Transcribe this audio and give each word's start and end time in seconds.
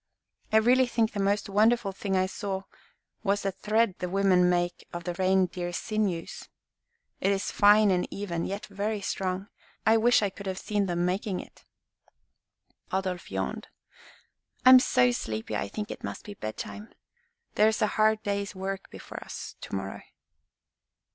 I 0.51 0.57
really 0.57 0.87
think 0.87 1.11
the 1.13 1.19
most 1.19 1.47
wonderful 1.47 1.91
thing 1.91 2.15
I 2.17 2.25
saw 2.25 2.63
was 3.21 3.43
the 3.43 3.51
thread 3.51 3.93
the 3.99 4.09
women 4.09 4.49
make 4.49 4.87
of 4.91 5.03
the 5.03 5.13
reindeer 5.13 5.71
sinews. 5.71 6.49
It 7.19 7.31
is 7.31 7.51
fine 7.51 7.91
and 7.91 8.07
even, 8.09 8.45
yet 8.45 8.65
very 8.65 9.01
strong. 9.01 9.49
I 9.85 9.97
wish 9.97 10.23
I 10.23 10.31
could 10.31 10.47
have 10.47 10.57
seen 10.57 10.87
them 10.87 11.05
making 11.05 11.39
it." 11.39 11.65
Adolf 12.91 13.29
yawned. 13.29 13.67
"I 14.65 14.71
am 14.71 14.79
so 14.79 15.11
sleepy 15.11 15.55
I 15.55 15.67
think 15.67 15.91
it 15.91 16.03
must 16.03 16.23
be 16.25 16.33
bedtime. 16.33 16.91
There's 17.53 17.83
a 17.83 17.85
hard 17.85 18.23
day's 18.23 18.55
work 18.55 18.89
before 18.89 19.23
us 19.23 19.53
to 19.61 19.75
morrow." 19.75 20.01